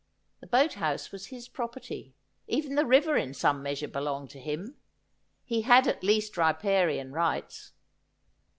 [0.39, 2.15] The boat house was his property;
[2.47, 4.77] even the river in some measure belonged to him;
[5.47, 7.73] lie had at least riparian rights.